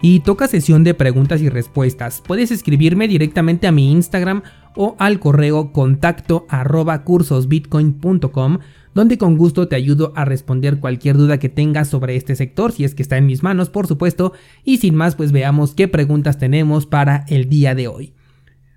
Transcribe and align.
y 0.00 0.20
toca 0.20 0.48
sesión 0.48 0.84
de 0.84 0.94
preguntas 0.94 1.40
y 1.40 1.48
respuestas. 1.48 2.22
Puedes 2.26 2.50
escribirme 2.50 3.08
directamente 3.08 3.66
a 3.66 3.72
mi 3.72 3.92
Instagram 3.92 4.42
o 4.76 4.96
al 4.98 5.18
correo 5.20 5.72
contacto 5.72 6.46
arroba 6.48 7.04
cursosbitcoin.com 7.04 8.58
donde 8.94 9.16
con 9.16 9.36
gusto 9.36 9.68
te 9.68 9.76
ayudo 9.76 10.12
a 10.16 10.24
responder 10.24 10.80
cualquier 10.80 11.16
duda 11.16 11.38
que 11.38 11.48
tengas 11.48 11.88
sobre 11.88 12.16
este 12.16 12.34
sector, 12.34 12.72
si 12.72 12.82
es 12.82 12.96
que 12.96 13.02
está 13.02 13.16
en 13.16 13.26
mis 13.26 13.44
manos, 13.44 13.70
por 13.70 13.86
supuesto, 13.86 14.32
y 14.64 14.78
sin 14.78 14.96
más, 14.96 15.14
pues 15.14 15.30
veamos 15.30 15.74
qué 15.74 15.86
preguntas 15.86 16.38
tenemos 16.38 16.84
para 16.86 17.24
el 17.28 17.48
día 17.48 17.76
de 17.76 17.86
hoy. 17.86 18.14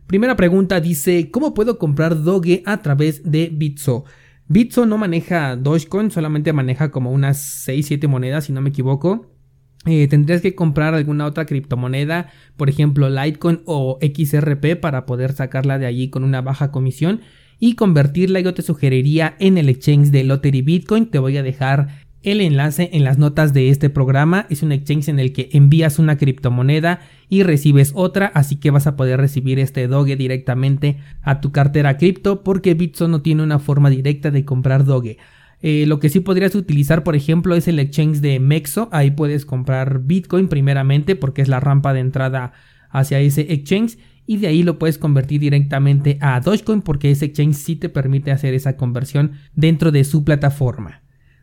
Primera 0.05 0.35
pregunta 0.35 0.79
dice, 0.79 1.31
¿cómo 1.31 1.53
puedo 1.55 1.79
comprar 1.79 2.21
Doge 2.21 2.61
a 2.67 2.81
través 2.81 3.31
de 3.31 3.49
Bitso? 3.51 4.03
Bitso 4.47 4.85
no 4.85 4.97
maneja 4.97 5.55
Dogecoin, 5.55 6.11
solamente 6.11 6.51
maneja 6.53 6.91
como 6.91 7.11
unas 7.11 7.65
6-7 7.67 8.07
monedas, 8.07 8.45
si 8.45 8.53
no 8.53 8.61
me 8.61 8.69
equivoco. 8.69 9.30
Eh, 9.85 10.07
tendrías 10.07 10.41
que 10.41 10.53
comprar 10.53 10.93
alguna 10.93 11.25
otra 11.25 11.45
criptomoneda, 11.45 12.29
por 12.55 12.69
ejemplo 12.69 13.09
Litecoin 13.09 13.61
o 13.65 13.97
XRP 13.99 14.79
para 14.79 15.07
poder 15.07 15.33
sacarla 15.33 15.79
de 15.79 15.87
allí 15.87 16.09
con 16.09 16.23
una 16.23 16.41
baja 16.41 16.69
comisión 16.69 17.21
y 17.59 17.73
convertirla 17.73 18.39
yo 18.41 18.53
te 18.53 18.61
sugeriría 18.61 19.35
en 19.39 19.57
el 19.57 19.69
exchange 19.69 20.09
de 20.09 20.23
Lottery 20.23 20.61
Bitcoin. 20.61 21.07
Te 21.07 21.19
voy 21.19 21.37
a 21.37 21.43
dejar 21.43 22.05
el 22.23 22.41
enlace 22.41 22.89
en 22.93 23.03
las 23.03 23.17
notas 23.17 23.53
de 23.53 23.69
este 23.69 23.89
programa. 23.89 24.45
Es 24.49 24.61
un 24.63 24.71
exchange 24.71 25.09
en 25.09 25.19
el 25.19 25.33
que 25.33 25.49
envías 25.53 25.99
una 25.99 26.17
criptomoneda 26.17 27.01
y 27.29 27.43
recibes 27.43 27.91
otra, 27.95 28.31
así 28.33 28.57
que 28.57 28.71
vas 28.71 28.87
a 28.87 28.95
poder 28.95 29.19
recibir 29.19 29.59
este 29.59 29.87
Doge 29.87 30.15
directamente 30.15 30.97
a 31.21 31.41
tu 31.41 31.51
cartera 31.51 31.97
cripto 31.97 32.43
porque 32.43 32.73
Bitso 32.73 33.07
no 33.07 33.21
tiene 33.21 33.43
una 33.43 33.59
forma 33.59 33.89
directa 33.89 34.31
de 34.31 34.45
comprar 34.45 34.85
Doge. 34.85 35.17
Eh, 35.61 35.85
lo 35.85 35.99
que 35.99 36.09
sí 36.09 36.19
podrías 36.19 36.55
utilizar, 36.55 37.03
por 37.03 37.15
ejemplo, 37.15 37.55
es 37.55 37.67
el 37.67 37.79
exchange 37.79 38.19
de 38.19 38.39
Mexo. 38.39 38.89
Ahí 38.91 39.11
puedes 39.11 39.45
comprar 39.45 39.99
Bitcoin 39.99 40.47
primeramente 40.47 41.15
porque 41.15 41.41
es 41.41 41.47
la 41.47 41.59
rampa 41.59 41.93
de 41.93 41.99
entrada 41.99 42.53
hacia 42.89 43.19
ese 43.19 43.53
exchange. 43.53 43.97
Y 44.25 44.37
de 44.37 44.47
ahí 44.47 44.63
lo 44.63 44.79
puedes 44.79 44.97
convertir 44.97 45.41
directamente 45.41 46.17
a 46.21 46.39
Dogecoin 46.39 46.81
porque 46.81 47.11
ese 47.11 47.25
exchange 47.25 47.55
sí 47.55 47.75
te 47.75 47.89
permite 47.89 48.31
hacer 48.31 48.53
esa 48.53 48.77
conversión 48.77 49.33
dentro 49.55 49.91
de 49.91 50.03
su 50.03 50.23
plataforma. 50.23 51.01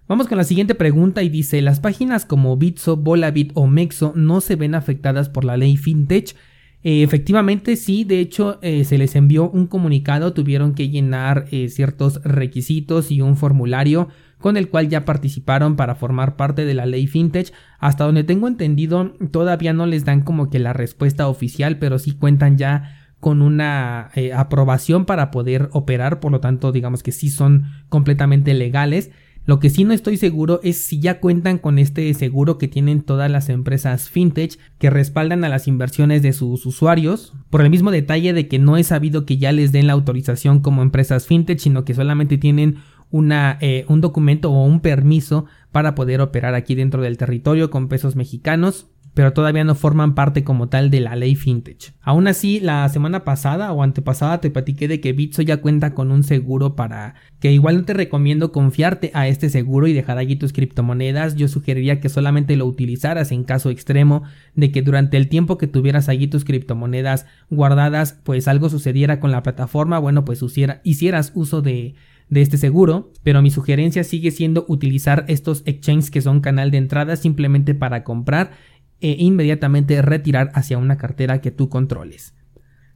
Vamos 0.08 0.27
con 0.27 0.38
la 0.38 0.44
siguiente 0.44 0.75
pregunta 0.75 1.22
y 1.22 1.28
dice, 1.28 1.60
las 1.60 1.80
páginas 1.80 2.25
como 2.25 2.56
Bitso, 2.56 2.97
Volabit 2.97 3.53
o 3.55 3.66
Mexo 3.66 4.14
no 4.16 4.41
se 4.41 4.56
ven 4.56 4.75
afectadas 4.75 5.28
por 5.28 5.44
la 5.44 5.58
ley 5.58 5.77
FinTech 5.77 6.34
eh, 6.84 7.02
efectivamente, 7.02 7.76
sí, 7.76 8.04
de 8.04 8.20
hecho 8.20 8.58
eh, 8.62 8.84
se 8.84 8.98
les 8.98 9.16
envió 9.16 9.50
un 9.50 9.66
comunicado, 9.66 10.32
tuvieron 10.32 10.74
que 10.74 10.88
llenar 10.88 11.46
eh, 11.50 11.68
ciertos 11.68 12.22
requisitos 12.22 13.10
y 13.10 13.20
un 13.20 13.36
formulario 13.36 14.08
con 14.38 14.56
el 14.56 14.68
cual 14.68 14.88
ya 14.88 15.04
participaron 15.04 15.74
para 15.74 15.96
formar 15.96 16.36
parte 16.36 16.64
de 16.64 16.74
la 16.74 16.86
ley 16.86 17.08
fintech. 17.08 17.52
Hasta 17.80 18.04
donde 18.04 18.22
tengo 18.22 18.46
entendido, 18.46 19.12
todavía 19.32 19.72
no 19.72 19.86
les 19.86 20.04
dan 20.04 20.20
como 20.20 20.48
que 20.50 20.60
la 20.60 20.72
respuesta 20.72 21.26
oficial, 21.26 21.78
pero 21.78 21.98
sí 21.98 22.12
cuentan 22.12 22.56
ya 22.56 23.10
con 23.19 23.42
una 23.42 24.12
aprobación 24.36 25.04
para 25.04 25.32
poder 25.32 25.70
operar, 25.72 26.20
por 26.20 26.30
lo 26.30 26.38
tanto 26.38 26.70
digamos 26.70 27.03
que 27.03 27.10
sí 27.10 27.30
son 27.30 27.64
completamente 27.88 28.54
legales. 28.54 29.10
Lo 29.48 29.60
que 29.60 29.70
sí 29.70 29.84
no 29.84 29.94
estoy 29.94 30.19
seguro 30.19 30.60
es 30.62 30.76
si 30.76 31.00
ya 31.00 31.20
cuentan 31.20 31.56
con 31.56 31.78
este 31.78 32.12
seguro 32.12 32.59
que 32.59 32.69
tienen 32.69 33.00
todas 33.00 33.31
las 33.31 33.48
empresas 33.48 34.10
fintech 34.10 34.59
que 34.76 34.91
respaldan 34.91 35.42
a 35.42 35.48
las 35.48 35.66
inversiones 35.66 36.20
de 36.20 36.34
sus 36.34 36.66
usuarios, 36.66 37.32
por 37.48 37.62
el 37.62 37.70
mismo 37.70 37.91
detalle 37.91 38.34
de 38.34 38.47
que 38.47 38.59
no 38.59 38.76
he 38.76 38.84
sabido 38.84 39.25
que 39.25 39.38
ya 39.38 39.50
les 39.53 39.72
den 39.72 39.86
la 39.86 39.94
autorización 39.94 40.60
como 40.60 40.82
empresas 40.82 41.26
fintech, 41.26 41.60
sino 41.60 41.86
que 41.86 41.94
solamente 41.94 42.36
tienen 42.36 42.76
una, 43.10 43.56
eh, 43.62 43.86
un 43.88 44.03
documento 44.03 44.53
o 44.53 44.66
un 44.66 44.81
permiso 44.81 45.47
para 45.72 45.94
poder 45.94 46.20
operar 46.20 46.54
aquí 46.54 46.75
dentro 46.75 47.00
del 47.00 47.16
territorio 47.16 47.70
con 47.70 47.88
pesos 47.88 48.16
mexicanos 48.16 48.88
pero 49.14 49.32
todavía 49.32 49.64
no 49.64 49.74
forman 49.74 50.14
parte 50.14 50.44
como 50.44 50.69
tal 50.69 50.91
de 50.91 51.00
la 51.00 51.16
ley 51.16 51.34
fintech. 51.34 51.92
Aún 52.02 52.28
así, 52.28 52.60
la 52.60 52.88
semana 52.88 53.24
pasada 53.24 53.72
o 53.72 53.82
antepasada 53.82 54.41
te 54.41 54.50
platiqué 54.50 54.88
de 54.88 55.00
que 55.00 55.12
Bitso 55.12 55.42
ya 55.42 55.58
cuenta 55.58 55.94
con 55.94 56.10
un 56.10 56.24
seguro 56.24 56.76
para 56.76 57.14
que 57.41 57.52
igual 57.52 57.76
no 57.76 57.84
te 57.84 57.94
recomiendo 57.94 58.52
confiarte 58.52 59.10
a 59.14 59.28
este 59.28 59.50
seguro 59.50 59.86
y 59.86 59.92
dejar 59.92 60.18
allí 60.18 60.36
tus 60.36 60.52
criptomonedas. 60.52 61.36
Yo 61.36 61.48
sugeriría 61.48 62.00
que 62.00 62.08
solamente 62.08 62.56
lo 62.56 62.66
utilizaras 62.66 63.32
en 63.32 63.44
caso 63.44 63.70
extremo 63.70 64.22
de 64.54 64.70
que 64.70 64.82
durante 64.82 65.16
el 65.16 65.28
tiempo 65.28 65.58
que 65.58 65.66
tuvieras 65.66 66.08
allí 66.08 66.28
tus 66.28 66.44
criptomonedas 66.44 67.26
guardadas, 67.50 68.18
pues 68.24 68.48
algo 68.48 68.68
sucediera 68.68 69.20
con 69.20 69.30
la 69.32 69.42
plataforma, 69.42 69.98
bueno, 69.98 70.24
pues 70.24 70.42
hicieras 70.84 71.32
uso 71.34 71.62
de 71.62 71.94
de 72.30 72.42
este 72.42 72.58
seguro, 72.58 73.12
pero 73.22 73.42
mi 73.42 73.50
sugerencia 73.50 74.04
sigue 74.04 74.30
siendo 74.30 74.64
utilizar 74.68 75.24
estos 75.28 75.62
exchanges 75.66 76.10
que 76.10 76.20
son 76.20 76.41
canal 76.41 76.70
de 76.70 76.78
entrada 76.78 77.16
simplemente 77.16 77.74
para 77.74 78.04
comprar 78.04 78.52
e 79.00 79.16
inmediatamente 79.19 80.03
retirar 80.03 80.50
hacia 80.54 80.78
una 80.78 80.97
cartera 80.97 81.41
que 81.41 81.50
tú 81.50 81.69
controles. 81.69 82.34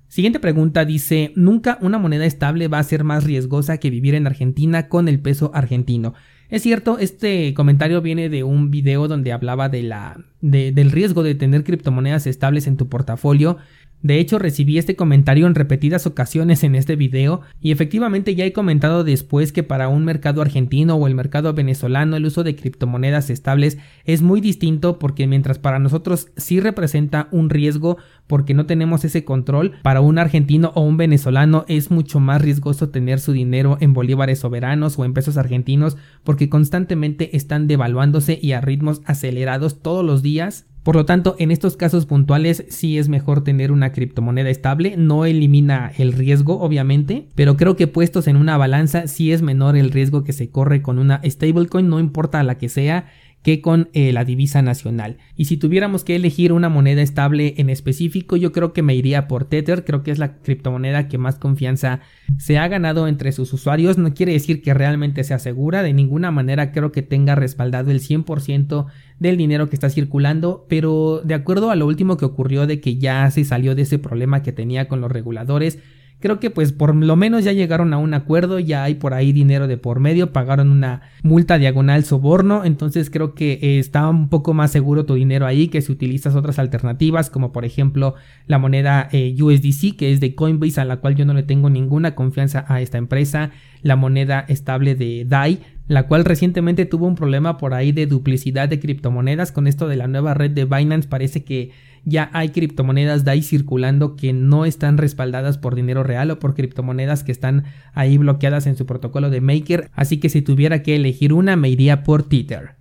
Siguiente 0.09 0.41
pregunta 0.41 0.85
dice, 0.85 1.33
nunca 1.37 1.79
una 1.81 1.99
moneda 1.99 2.27
estable 2.27 2.69
va 2.69 2.79
a 2.79 2.85
ser 2.85 3.03
más 3.03 3.25
riesgosa 3.25 3.79
que 3.79 3.89
vivir 3.89 4.15
en 4.15 4.27
Argentina 4.27 4.89
con 4.89 5.09
el 5.09 5.21
peso 5.21 5.51
argentino. 5.55 6.13
Es 6.51 6.61
cierto, 6.61 6.99
este 6.99 7.55
comentario 7.55 8.03
viene 8.03 8.29
de 8.29 8.45
un 8.45 8.71
video 8.71 9.09
donde 9.09 9.33
hablaba 9.33 9.71
de 9.71 9.83
la, 9.83 10.23
del 10.43 10.91
riesgo 10.91 11.23
de 11.23 11.35
tener 11.35 11.65
criptomonedas 11.65 12.27
estables 12.27 12.67
en 12.67 12.77
tu 12.77 12.91
portafolio 12.91 13.57
de 14.03 14.19
hecho, 14.19 14.41
recibí 14.41 14.79
este 14.79 14.97
comentario 14.97 15.47
en 15.47 15.55
repetidas 15.55 16.07
ocasiones 16.07 16.65
en 16.65 16.75
este 16.75 16.97
video 16.97 17.43
y 17.61 17.71
efectivamente 17.71 18.35
ya 18.35 18.45
he 18.45 18.53
comentado 18.53 19.05
después 19.05 19.53
que 19.53 19.63
para 19.63 19.89
un 19.89 20.05
mercado 20.05 20.43
argentino 20.43 20.97
o 20.97 21.07
el 21.07 21.15
mercado 21.15 21.55
venezolano 21.55 22.17
el 22.17 22.27
uso 22.27 22.43
de 22.43 22.57
criptomonedas 22.57 23.31
estables 23.31 23.79
es 24.05 24.21
muy 24.21 24.41
distinto 24.41 24.99
porque 24.99 25.29
mientras 25.29 25.61
para 25.61 25.79
nosotros 25.79 26.33
sí 26.37 26.59
representa 26.59 27.29
un 27.31 27.49
riesgo 27.49 27.97
porque 28.27 28.55
no 28.55 28.67
tenemos 28.67 29.05
ese 29.05 29.25
control, 29.25 29.73
para 29.83 30.01
un 30.01 30.19
argentino 30.19 30.73
o 30.75 30.81
un 30.81 30.97
venezolano 30.97 31.65
es 31.69 31.93
mucho 31.93 32.19
más 32.19 32.43
riesgoso 32.43 32.89
tener 32.89 33.21
su 33.21 33.33
dinero 33.33 33.79
en 33.81 33.93
bolívares 33.93 34.41
soberanos 34.41 34.99
o 34.99 35.05
en 35.05 35.15
pesos 35.15 35.37
argentinos 35.37 35.97
porque 36.25 36.49
constantemente 36.49 37.37
están 37.37 37.69
devaluándose 37.69 38.39
y 38.43 38.53
a 38.53 38.61
ritmos 38.61 39.01
acelerados 39.05 39.81
todos 39.81 40.05
los 40.05 40.23
días 40.23 40.67
por 40.83 40.97
lo 40.97 41.07
tanto, 41.07 41.37
en 41.39 41.51
estos 41.51 41.77
casos 41.77 42.07
puntuales 42.07 42.65
sí 42.69 42.99
es 42.99 43.09
mejor 43.09 43.45
tener 43.45 43.71
una 43.71 43.93
criptomoneda 43.93 44.51
estable, 44.51 44.97
no 44.97 45.25
elimina 45.25 45.93
el 45.97 46.13
riesgo 46.13 46.61
obviamente, 46.61 47.29
pero 47.37 47.57
creo 47.57 47.77
que 47.77 47.87
puestos 47.87 48.27
en 48.27 48.37
una 48.37 48.57
balanza 48.57 49.07
sí 49.07 49.33
es 49.33 49.43
menor 49.43 49.77
el 49.77 49.91
riesgo 49.93 50.25
que 50.25 50.33
se 50.33 50.51
corre 50.51 50.83
con 50.83 50.99
una 50.99 51.21
stablecoin, 51.25 51.89
no 51.89 52.01
importa 52.01 52.43
la 52.43 52.59
que 52.59 52.69
sea, 52.69 53.07
que 53.43 53.61
con 53.61 53.89
eh, 53.93 54.13
la 54.13 54.25
divisa 54.25 54.63
nacional. 54.63 55.19
Y 55.37 55.47
si 55.47 55.57
tuviéramos 55.57 56.05
que 56.05 56.17
elegir 56.17 56.53
una 56.53 56.69
moneda 56.69 57.03
estable 57.03 57.55
en 57.57 57.71
específico, 57.71 58.37
yo 58.37 58.53
creo 58.53 58.73
que 58.73 58.83
me 58.83 58.95
iría 58.95 59.29
por 59.29 59.45
Tether, 59.45 59.85
creo 59.85 60.03
que 60.03 60.13
es 60.13 60.19
la 60.19 60.39
criptomoneda 60.39 61.09
que 61.09 61.19
más 61.19 61.37
confianza 61.37 62.01
se 62.39 62.59
ha 62.59 62.69
ganado 62.69 63.09
entre 63.09 63.33
sus 63.33 63.53
usuarios. 63.53 63.99
No 63.99 64.15
quiere 64.15 64.33
decir 64.33 64.63
que 64.63 64.75
realmente 64.75 65.25
sea 65.25 65.39
segura, 65.39 65.83
de 65.83 65.93
ninguna 65.93 66.31
manera 66.31 66.73
creo 66.73 66.93
que 66.93 67.03
tenga 67.03 67.35
respaldado 67.35 67.91
el 67.91 68.01
100% 68.01 68.87
del 69.19 69.37
dinero 69.37 69.69
que 69.69 69.77
está 69.77 69.91
circulando, 69.91 70.67
pero 70.69 71.21
de 71.25 71.35
acuerdo 71.35 71.71
a 71.71 71.77
lo 71.77 71.87
último 71.87 72.17
que 72.17 72.25
ocurrió 72.25 72.67
de 72.67 72.81
que 72.81 72.97
ya 72.97 73.31
se 73.31 73.45
salió 73.45 73.75
de 73.75 73.83
ese 73.83 73.99
problema 73.99 74.43
que 74.43 74.53
tenía 74.53 74.89
con 74.89 75.01
los 75.01 75.11
reguladores, 75.11 75.79
Creo 76.23 76.39
que 76.39 76.51
pues 76.51 76.71
por 76.71 76.95
lo 76.95 77.17
menos 77.17 77.43
ya 77.43 77.51
llegaron 77.51 77.93
a 77.93 77.99
un 77.99 78.15
acuerdo, 78.15 78.61
ya 78.61 78.85
hay 78.85 78.95
por 78.95 79.13
ahí 79.13 79.33
dinero 79.33 79.67
de 79.67 79.77
por 79.77 79.99
medio, 79.99 80.33
pagaron 80.33 80.71
una 80.71 81.03
multa 81.25 81.59
diagonal 81.59 82.05
soborno, 82.05 82.65
entonces 82.65 83.11
creo 83.11 83.35
que 83.35 83.55
eh, 83.61 83.81
está 83.81 84.09
un 84.09 84.29
poco 84.29 84.55
más 84.55 84.71
seguro 84.71 85.05
tu 85.05 85.15
dinero 85.15 85.47
ahí 85.47 85.67
que 85.67 85.83
si 85.83 85.91
utilizas 85.91 86.37
otras 86.37 86.61
alternativas 86.61 87.29
como 87.29 87.51
por 87.51 87.65
ejemplo 87.65 88.15
la 88.47 88.61
moneda 88.61 89.09
eh, 89.11 89.35
USDC 89.37 89.97
que 89.97 90.13
es 90.13 90.21
de 90.21 90.37
Coinbase 90.37 90.81
a 90.81 90.85
la 90.85 90.99
cual 90.99 91.17
yo 91.17 91.25
no 91.25 91.35
le 91.35 91.43
tengo 91.43 91.71
ninguna 91.71 92.15
confianza 92.15 92.67
a 92.69 92.81
esta 92.81 92.99
empresa, 92.99 93.51
la 93.83 93.97
moneda 93.97 94.45
estable 94.47 94.95
de 94.95 95.25
DAI 95.27 95.59
la 95.89 96.07
cual 96.07 96.25
recientemente 96.25 96.87
tuvo 96.87 97.09
un 97.09 97.17
problema 97.17 97.59
por 97.59 97.75
ahí 97.75 97.91
de 97.91 98.07
duplicidad 98.07 98.69
de 98.69 98.79
criptomonedas 98.79 99.51
con 99.51 99.67
esto 99.67 99.89
de 99.89 99.97
la 99.97 100.07
nueva 100.07 100.35
red 100.35 100.53
de 100.53 100.67
Binance 100.67 101.09
parece 101.09 101.43
que 101.43 101.73
ya 102.05 102.31
hay 102.33 102.51
criptomonedas 102.51 103.25
DAI 103.25 103.43
circulando 103.43 104.17
que 104.17 104.33
no 104.33 104.65
están 104.65 104.99
respaldadas 104.99 105.59
por 105.59 105.75
dinero 105.75 106.03
real 106.03 106.31
o 106.31 106.39
por 106.39 106.55
criptomonedas 106.55 107.25
que 107.25 107.33
están 107.33 107.65
ahí 107.93 108.19
bloqueadas 108.19 108.67
en 108.67 108.77
su 108.77 108.87
protocolo 108.87 109.31
de 109.31 109.41
Maker, 109.41 109.91
así 109.95 110.19
que 110.19 110.29
si 110.29 110.43
tuviera 110.43 110.83
que 110.83 110.97
elegir 110.97 111.33
una 111.33 111.57
me 111.57 111.69
iría 111.69 112.03
por 112.03 112.23
Tether. 112.25 112.77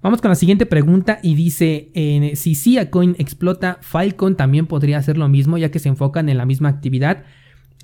Vamos 0.00 0.20
con 0.20 0.28
la 0.28 0.36
siguiente 0.36 0.64
pregunta 0.64 1.18
y 1.22 1.34
dice, 1.34 1.90
eh, 1.94 2.32
si 2.36 2.54
Siacoin 2.54 3.16
explota, 3.18 3.78
Filecoin 3.80 4.36
también 4.36 4.66
podría 4.66 4.98
hacer 4.98 5.18
lo 5.18 5.28
mismo 5.28 5.58
ya 5.58 5.72
que 5.72 5.80
se 5.80 5.88
enfocan 5.88 6.28
en 6.28 6.38
la 6.38 6.46
misma 6.46 6.68
actividad. 6.68 7.24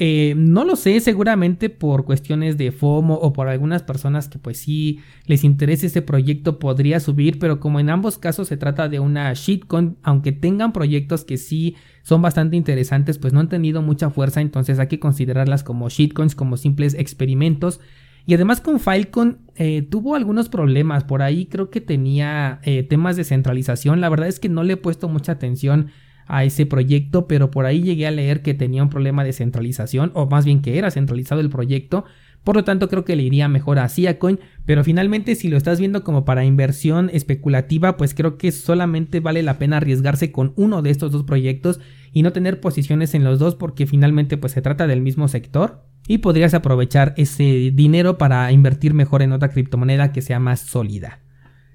Eh, 0.01 0.35
no 0.37 0.65
lo 0.65 0.75
sé, 0.75 0.99
seguramente 0.99 1.71
por 1.71 2.05
cuestiones 2.05 2.59
de 2.59 2.73
FOMO 2.73 3.15
o 3.15 3.33
por 3.33 3.47
algunas 3.47 3.85
personas 3.85 4.29
que 4.29 4.41
pues 4.41 4.59
sí 4.59 4.99
les 5.27 5.45
interese 5.45 5.87
este 5.87 6.03
proyecto 6.03 6.59
podría 6.59 6.99
subir, 6.99 7.39
pero 7.39 7.61
como 7.61 7.79
en 7.79 7.91
ambos 7.91 8.19
casos 8.19 8.49
se 8.49 8.57
trata 8.57 8.89
de 8.89 8.99
una 8.99 9.33
shitcoin, 9.35 9.97
aunque 10.03 10.33
tengan 10.33 10.73
proyectos 10.73 11.25
que 11.25 11.37
sí 11.37 11.77
son 12.03 12.23
bastante 12.23 12.57
interesantes, 12.57 13.19
pues 13.19 13.33
no 13.33 13.39
han 13.39 13.49
tenido 13.49 13.83
mucha 13.83 14.11
fuerza, 14.11 14.41
entonces 14.41 14.81
hay 14.81 14.89
que 14.89 14.99
considerarlas 14.99 15.63
como 15.63 15.89
shitcoins, 15.89 16.35
como 16.35 16.57
simples 16.57 16.95
experimentos. 16.95 17.81
Y 18.27 18.35
además 18.35 18.61
con 18.61 18.81
Filecoin 18.81 19.39
eh, 19.55 19.83
tuvo 19.83 20.17
algunos 20.17 20.49
problemas, 20.49 21.05
por 21.05 21.23
ahí 21.23 21.47
creo 21.47 21.71
que 21.71 21.81
tenía 21.81 22.59
eh, 22.65 22.83
temas 22.83 23.17
de 23.17 23.23
centralización, 23.23 24.01
la 24.01 24.09
verdad 24.09 24.27
es 24.27 24.41
que 24.41 24.49
no 24.49 24.65
le 24.65 24.73
he 24.73 24.77
puesto 24.77 25.09
mucha 25.09 25.33
atención 25.33 25.91
a 26.27 26.45
ese 26.45 26.67
proyecto, 26.67 27.27
pero 27.27 27.51
por 27.51 27.67
ahí 27.67 27.83
llegué 27.83 28.07
a 28.07 28.11
leer 28.11 28.43
que 28.43 28.55
tenía 28.55 28.83
un 28.83 28.91
problema 28.91 29.25
de 29.25 29.33
centralización, 29.33 30.11
o 30.15 30.27
más 30.27 30.45
bien 30.45 30.63
que 30.63 30.79
era 30.79 30.91
centralizado 30.91 31.41
el 31.41 31.51
proyecto. 31.51 32.05
Por 32.45 32.57
lo 32.57 32.65
tanto, 32.65 32.89
creo 32.89 33.05
que 33.05 33.17
le 33.17 33.23
iría 33.23 33.49
mejor 33.49 33.79
a 33.79 33.89
Siacoin, 33.89 34.39
pero 34.67 34.85
finalmente 34.85 35.35
si 35.35 35.49
lo 35.49 35.57
estás 35.57 35.81
viendo 35.81 36.05
como 36.05 36.27
para 36.27 36.45
inversión 36.45 37.11
especulativa, 37.13 37.97
pues 37.97 38.15
creo 38.15 38.37
que 38.37 38.53
solamente 38.53 39.21
vale 39.21 39.43
la 39.43 39.59
pena 39.59 39.79
arriesgarse 39.79 40.31
con 40.31 40.53
uno 40.57 40.83
de 40.83 40.91
estos 40.91 41.11
dos 41.11 41.25
proyectos 41.25 41.81
y 42.13 42.23
no 42.23 42.33
tener 42.33 42.61
posiciones 42.61 43.15
en 43.15 43.25
los 43.25 43.39
dos 43.39 43.55
porque 43.55 43.87
finalmente 43.87 44.37
pues 44.37 44.53
se 44.53 44.63
trata 44.63 44.87
del 44.87 45.01
mismo 45.01 45.27
sector 45.29 45.85
y 46.07 46.19
podrías 46.19 46.53
aprovechar 46.53 47.15
ese 47.17 47.73
dinero 47.73 48.19
para 48.19 48.53
invertir 48.53 48.93
mejor 48.93 49.23
en 49.23 49.33
otra 49.33 49.49
criptomoneda 49.49 50.13
que 50.13 50.21
sea 50.21 50.39
más 50.39 50.61
sólida. 50.61 51.24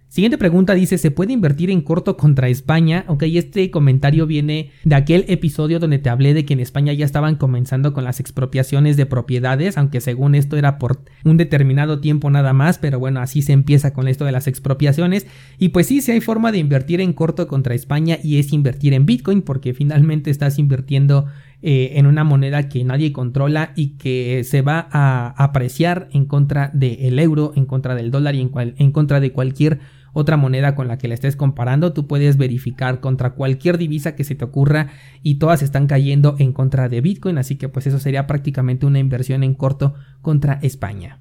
Siguiente 0.09 0.39
pregunta 0.39 0.73
dice, 0.73 0.97
¿se 0.97 1.11
puede 1.11 1.33
invertir 1.33 1.69
en 1.69 1.81
corto 1.81 2.17
contra 2.17 2.50
España? 2.50 3.06
Ok, 3.06 3.25
este 3.27 3.69
comentario 3.69 4.25
viene 4.25 4.71
de 4.83 4.95
aquel 4.95 5.23
episodio 5.27 5.77
donde 5.77 6.00
te 6.00 6.09
hablé 6.09 6.33
de 6.33 6.45
que 6.45 6.53
en 6.53 6.59
España 6.59 6.91
ya 6.94 7.06
estaban 7.06 7.35
comenzando 7.35 7.94
con 7.94 8.03
las 8.03 8.19
expropiaciones 8.19 8.97
de 8.97 9.06
propiedades, 9.06 9.77
aunque 9.77 10.01
según 10.01 10.33
esto 10.33 10.57
era 10.57 10.79
por 10.79 11.03
un 11.23 11.38
determinado 11.38 12.00
tiempo 12.00 12.31
nada 12.31 12.53
más, 12.53 12.79
pero 12.79 12.97
bueno, 12.97 13.19
así 13.19 13.44
se 13.44 13.53
empieza 13.53 13.94
con 13.94 14.07
esto 14.07 14.25
de 14.25 14.31
las 14.31 14.47
expropiaciones. 14.47 15.27
Y 15.59 15.69
pues 15.69 15.85
sí, 15.85 16.01
sí 16.01 16.11
hay 16.11 16.21
forma 16.21 16.51
de 16.51 16.57
invertir 16.57 17.01
en 17.01 17.13
corto 17.13 17.47
contra 17.47 17.75
España 17.75 18.17
y 18.23 18.39
es 18.39 18.51
invertir 18.51 18.95
en 18.95 19.06
Bitcoin 19.06 19.44
porque 19.44 19.75
finalmente 19.75 20.31
estás 20.31 20.57
invirtiendo 20.57 21.27
eh, 21.61 21.91
en 21.95 22.07
una 22.07 22.23
moneda 22.23 22.67
que 22.67 22.83
nadie 22.83 23.11
controla 23.11 23.73
y 23.75 23.97
que 23.97 24.44
se 24.44 24.63
va 24.63 24.88
a 24.91 25.35
apreciar 25.38 26.09
en 26.13 26.25
contra 26.25 26.71
del 26.73 27.19
euro, 27.19 27.53
en 27.56 27.65
contra 27.65 27.94
del 27.94 28.09
dólar 28.09 28.33
y 28.33 28.41
en, 28.41 28.51
en 28.56 28.91
contra 28.91 29.19
de 29.19 29.31
cualquier 29.33 29.79
otra 30.13 30.38
moneda 30.38 30.75
con 30.75 30.88
la 30.88 30.97
que 30.97 31.07
la 31.07 31.13
estés 31.13 31.35
comparando, 31.35 31.94
tú 31.94 32.07
puedes 32.07 32.38
verificar 32.38 33.00
contra 33.00 33.31
cualquier 33.31 33.77
divisa 33.77 34.15
que 34.15 34.23
se 34.23 34.35
te 34.35 34.45
ocurra 34.45 34.89
y 35.23 35.35
todas 35.35 35.61
están 35.61 35.88
cayendo 35.88 36.35
en 36.39 36.53
contra 36.53 36.89
de 36.89 37.01
Bitcoin, 37.01 37.38
así 37.38 37.56
que 37.56 37.69
pues 37.69 37.88
eso 37.88 38.00
sería 38.00 38.27
prácticamente 38.27 38.85
una 38.85 39.00
inversión 39.00 39.44
en 39.44 39.53
corto 39.53 39.94
contra 40.21 40.59
España. 40.61 41.19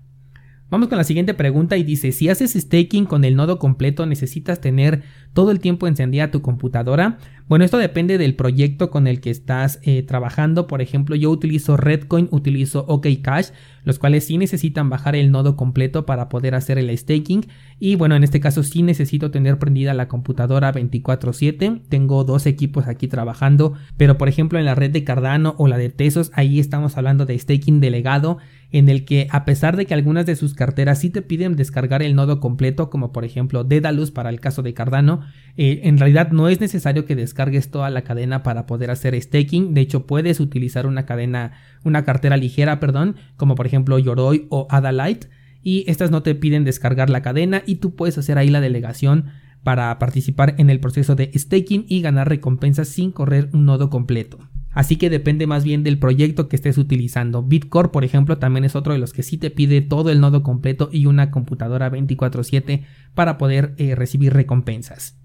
Vamos 0.71 0.89
con 0.89 0.99
la 0.99 1.05
siguiente 1.05 1.33
pregunta 1.33 1.79
y 1.79 1.83
dice, 1.83 2.13
si 2.13 2.29
haces 2.29 2.53
staking 2.53 3.07
con 3.07 3.25
el 3.25 3.37
nodo 3.37 3.59
completo, 3.59 4.05
¿necesitas 4.05 4.61
tener 4.61 5.03
todo 5.33 5.51
el 5.51 5.61
tiempo 5.61 5.87
encendida 5.87 6.31
tu 6.31 6.43
computadora? 6.43 7.17
Bueno, 7.49 7.65
esto 7.65 7.79
depende 7.79 8.19
del 8.19 8.35
proyecto 8.35 8.91
con 8.91 9.07
el 9.07 9.23
que 9.23 9.31
estás 9.31 9.81
eh, 9.83 10.03
trabajando. 10.03 10.67
Por 10.67 10.83
ejemplo, 10.83 11.17
yo 11.17 11.31
utilizo 11.31 11.79
Redcoin, 11.79 12.29
utilizo 12.31 12.85
OKCash, 12.87 13.53
los 13.85 13.99
cuales 13.99 14.27
sí 14.27 14.37
necesitan 14.37 14.91
bajar 14.91 15.17
el 15.17 15.31
nodo 15.31 15.57
completo 15.57 16.05
para 16.05 16.29
poder 16.29 16.55
hacer 16.55 16.77
el 16.77 16.97
staking. 16.97 17.47
Y 17.81 17.95
bueno, 17.95 18.17
en 18.17 18.23
este 18.23 18.39
caso 18.39 18.63
sí 18.63 18.83
necesito 18.83 19.31
tener 19.31 19.59
prendida 19.59 19.95
la 19.95 20.09
computadora 20.09 20.73
24/7. 20.73 21.81
Tengo 21.89 22.23
dos 22.25 22.45
equipos 22.45 22.87
aquí 22.87 23.09
trabajando, 23.09 23.73
pero 23.97 24.19
por 24.19 24.29
ejemplo 24.29 24.59
en 24.59 24.67
la 24.67 24.75
red 24.75 24.91
de 24.91 25.05
Cardano 25.05 25.55
o 25.57 25.69
la 25.69 25.79
de 25.79 25.89
Tesos, 25.89 26.31
ahí 26.35 26.61
estamos 26.61 26.99
hablando 26.99 27.25
de 27.25 27.39
staking 27.39 27.81
delegado 27.81 28.37
en 28.71 28.89
el 28.89 29.05
que 29.05 29.29
a 29.31 29.45
pesar 29.45 29.77
de 29.77 29.87
que 29.87 29.95
algunas 29.95 30.27
de 30.27 30.37
sus 30.37 30.55
carteras 30.55 31.01
sí 31.01 31.09
te 31.09 31.23
piden 31.23 31.57
descargar 31.57 32.03
el 32.03 32.15
nodo 32.15 32.41
completo, 32.41 32.91
como 32.91 33.13
por 33.13 33.25
ejemplo 33.25 33.65
Dedalus 33.65 34.11
para 34.11 34.29
el 34.29 34.41
caso 34.41 34.63
de 34.63 34.75
Cardano, 34.75 35.23
eh, 35.57 35.81
en 35.85 35.99
realidad 35.99 36.31
no 36.31 36.49
es 36.49 36.61
necesario 36.61 37.07
que 37.07 37.17
descargues 37.39 37.71
toda 37.71 37.89
la 37.91 38.03
cadena 38.03 38.43
para 38.43 38.67
poder 38.67 38.91
hacer 38.91 39.21
staking. 39.21 39.73
De 39.73 39.81
hecho, 39.81 40.07
puedes 40.07 40.41
utilizar 40.41 40.89
una 40.89 41.07
cadena, 41.07 41.53
una 41.85 42.05
cartera 42.05 42.37
ligera, 42.37 42.81
perdón, 42.81 43.15
como 43.37 43.55
por 43.55 43.65
ejemplo 43.67 43.97
Yoroi 43.97 44.47
o 44.51 44.67
Adalite, 44.71 45.29
y 45.63 45.85
estas 45.89 46.11
no 46.11 46.25
te 46.25 46.35
piden 46.35 46.65
descargar 46.65 47.11
la 47.11 47.23
cadena 47.23 47.63
y 47.65 47.77
tú 47.77 47.95
puedes 47.95 48.19
hacer 48.19 48.39
ahí 48.39 48.51
la 48.51 48.61
delegación 48.61 49.27
para 49.63 49.97
participar 50.01 50.57
en 50.59 50.69
el 50.69 50.81
proceso 50.81 51.15
de 51.15 51.31
staking 51.33 51.85
y 51.89 52.01
ganar 52.01 52.29
recompensas 52.29 52.89
sin 52.89 53.13
correr 53.13 53.51
un 53.53 53.67
nodo 53.67 53.89
completo. 53.89 54.39
Así 54.73 54.97
que 54.97 55.09
depende 55.09 55.47
más 55.47 55.63
bien 55.63 55.85
del 55.85 55.99
proyecto 55.99 56.49
que 56.49 56.57
estés 56.57 56.77
utilizando. 56.77 57.45
Bitcore, 57.45 57.91
por 57.91 58.05
ejemplo, 58.05 58.39
también 58.39 58.65
es 58.65 58.75
otro 58.75 58.95
de 58.95 58.99
los 58.99 59.13
que 59.13 59.23
sí 59.23 59.39
te 59.39 59.51
pide 59.51 59.81
todo 59.81 60.11
el 60.11 60.21
nodo 60.21 60.43
completo 60.43 60.91
y 60.93 61.07
una 61.07 61.31
computadora 61.31 61.89
24/7 61.89 62.85
para 63.15 63.39
poder 63.39 63.75
eh, 63.79 63.95
recibir 63.95 64.33
recompensas. 64.33 65.19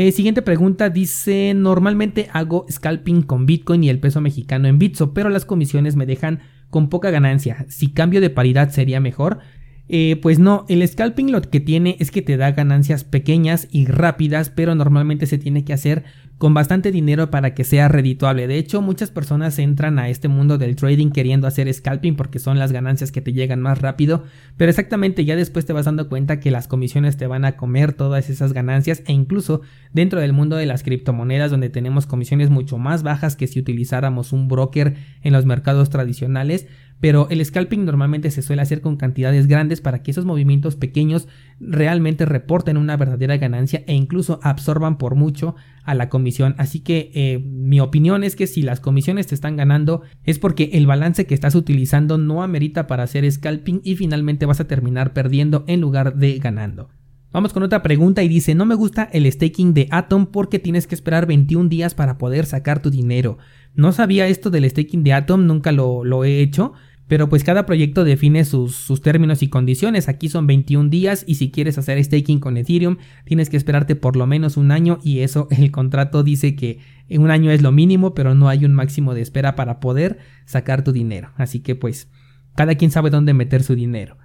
Eh, 0.00 0.12
siguiente 0.12 0.42
pregunta 0.42 0.90
dice, 0.90 1.54
normalmente 1.56 2.28
hago 2.32 2.66
scalping 2.70 3.22
con 3.22 3.46
Bitcoin 3.46 3.82
y 3.82 3.88
el 3.88 3.98
peso 3.98 4.20
mexicano 4.20 4.68
en 4.68 4.78
Bitso, 4.78 5.12
pero 5.12 5.28
las 5.28 5.44
comisiones 5.44 5.96
me 5.96 6.06
dejan 6.06 6.38
con 6.70 6.88
poca 6.88 7.10
ganancia. 7.10 7.66
Si 7.68 7.90
cambio 7.90 8.20
de 8.20 8.30
paridad 8.30 8.70
sería 8.70 9.00
mejor. 9.00 9.40
Eh, 9.88 10.16
pues 10.22 10.38
no, 10.38 10.66
el 10.68 10.86
scalping 10.86 11.32
lo 11.32 11.40
que 11.40 11.58
tiene 11.58 11.96
es 11.98 12.12
que 12.12 12.22
te 12.22 12.36
da 12.36 12.52
ganancias 12.52 13.02
pequeñas 13.02 13.66
y 13.72 13.86
rápidas, 13.86 14.50
pero 14.50 14.76
normalmente 14.76 15.26
se 15.26 15.36
tiene 15.36 15.64
que 15.64 15.72
hacer 15.72 16.04
con 16.38 16.54
bastante 16.54 16.92
dinero 16.92 17.30
para 17.30 17.52
que 17.52 17.64
sea 17.64 17.88
redituable. 17.88 18.46
De 18.46 18.58
hecho, 18.58 18.80
muchas 18.80 19.10
personas 19.10 19.58
entran 19.58 19.98
a 19.98 20.08
este 20.08 20.28
mundo 20.28 20.56
del 20.56 20.76
trading 20.76 21.10
queriendo 21.10 21.48
hacer 21.48 21.72
scalping 21.72 22.14
porque 22.14 22.38
son 22.38 22.60
las 22.60 22.70
ganancias 22.70 23.10
que 23.10 23.20
te 23.20 23.32
llegan 23.32 23.60
más 23.60 23.80
rápido, 23.82 24.22
pero 24.56 24.70
exactamente 24.70 25.24
ya 25.24 25.34
después 25.34 25.66
te 25.66 25.72
vas 25.72 25.86
dando 25.86 26.08
cuenta 26.08 26.38
que 26.38 26.52
las 26.52 26.68
comisiones 26.68 27.16
te 27.16 27.26
van 27.26 27.44
a 27.44 27.56
comer 27.56 27.92
todas 27.92 28.30
esas 28.30 28.52
ganancias 28.52 29.02
e 29.06 29.12
incluso 29.12 29.62
dentro 29.92 30.20
del 30.20 30.32
mundo 30.32 30.54
de 30.54 30.66
las 30.66 30.84
criptomonedas 30.84 31.50
donde 31.50 31.70
tenemos 31.70 32.06
comisiones 32.06 32.50
mucho 32.50 32.78
más 32.78 33.02
bajas 33.02 33.34
que 33.34 33.48
si 33.48 33.58
utilizáramos 33.58 34.32
un 34.32 34.46
broker 34.46 34.96
en 35.22 35.32
los 35.32 35.44
mercados 35.44 35.90
tradicionales, 35.90 36.68
pero 37.00 37.28
el 37.30 37.44
scalping 37.44 37.84
normalmente 37.84 38.30
se 38.30 38.42
suele 38.42 38.62
hacer 38.62 38.80
con 38.80 38.96
cantidades 38.96 39.46
grandes 39.46 39.80
para 39.80 40.02
que 40.02 40.10
esos 40.10 40.24
movimientos 40.24 40.76
pequeños 40.76 41.28
realmente 41.60 42.24
reporten 42.24 42.76
una 42.76 42.96
verdadera 42.96 43.36
ganancia 43.36 43.84
e 43.86 43.94
incluso 43.94 44.40
absorban 44.42 44.98
por 44.98 45.14
mucho 45.14 45.54
a 45.84 45.94
la 45.94 46.08
comisión. 46.08 46.54
Así 46.58 46.80
que 46.80 47.10
eh, 47.14 47.38
mi 47.38 47.80
opinión 47.80 48.24
es 48.24 48.36
que 48.36 48.46
si 48.46 48.62
las 48.62 48.80
comisiones 48.80 49.28
te 49.28 49.34
están 49.34 49.56
ganando 49.56 50.02
es 50.24 50.38
porque 50.38 50.70
el 50.74 50.86
balance 50.86 51.26
que 51.26 51.34
estás 51.34 51.54
utilizando 51.54 52.18
no 52.18 52.42
amerita 52.42 52.86
para 52.86 53.04
hacer 53.04 53.30
scalping 53.30 53.80
y 53.84 53.96
finalmente 53.96 54.46
vas 54.46 54.60
a 54.60 54.66
terminar 54.66 55.12
perdiendo 55.12 55.64
en 55.66 55.80
lugar 55.80 56.16
de 56.16 56.38
ganando. 56.38 56.90
Vamos 57.30 57.52
con 57.52 57.62
otra 57.62 57.82
pregunta 57.82 58.22
y 58.22 58.28
dice, 58.28 58.54
no 58.54 58.64
me 58.64 58.74
gusta 58.74 59.04
el 59.12 59.30
staking 59.30 59.74
de 59.74 59.86
Atom 59.90 60.26
porque 60.26 60.58
tienes 60.58 60.86
que 60.86 60.94
esperar 60.94 61.26
21 61.26 61.68
días 61.68 61.94
para 61.94 62.16
poder 62.16 62.46
sacar 62.46 62.80
tu 62.80 62.90
dinero. 62.90 63.36
No 63.74 63.92
sabía 63.92 64.26
esto 64.28 64.48
del 64.48 64.68
staking 64.68 65.04
de 65.04 65.12
Atom, 65.12 65.46
nunca 65.46 65.70
lo, 65.70 66.04
lo 66.04 66.24
he 66.24 66.40
hecho, 66.40 66.72
pero 67.08 67.30
pues 67.30 67.42
cada 67.42 67.64
proyecto 67.64 68.04
define 68.04 68.44
sus, 68.44 69.00
términos 69.02 69.42
y 69.42 69.48
condiciones. 69.48 70.08
Aquí 70.08 70.28
son 70.28 70.46
21 70.46 70.90
días 70.90 71.24
y 71.26 71.36
si 71.36 71.50
quieres 71.50 71.78
hacer 71.78 72.02
staking 72.02 72.38
con 72.38 72.58
Ethereum 72.58 72.98
tienes 73.24 73.48
que 73.48 73.56
esperarte 73.56 73.96
por 73.96 74.14
lo 74.14 74.26
menos 74.26 74.58
un 74.58 74.70
año 74.70 74.98
y 75.02 75.20
eso 75.20 75.48
el 75.50 75.70
contrato 75.70 76.22
dice 76.22 76.54
que 76.54 76.78
un 77.10 77.30
año 77.30 77.50
es 77.50 77.62
lo 77.62 77.72
mínimo 77.72 78.14
pero 78.14 78.34
no 78.34 78.48
hay 78.48 78.66
un 78.66 78.74
máximo 78.74 79.14
de 79.14 79.22
espera 79.22 79.56
para 79.56 79.80
poder 79.80 80.18
sacar 80.44 80.84
tu 80.84 80.92
dinero. 80.92 81.30
Así 81.36 81.60
que 81.60 81.74
pues 81.74 82.08
cada 82.54 82.74
quien 82.74 82.90
sabe 82.90 83.08
dónde 83.08 83.32
meter 83.32 83.62
su 83.62 83.74
dinero. 83.74 84.18